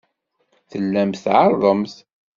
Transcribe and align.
Tellamt 0.71 1.19
tɛerrḍemt. 1.23 1.95